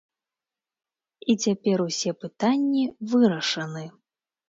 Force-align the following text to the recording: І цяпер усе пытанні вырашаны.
І 1.29 1.35
цяпер 1.45 1.85
усе 1.87 2.17
пытанні 2.25 2.83
вырашаны. 3.15 3.83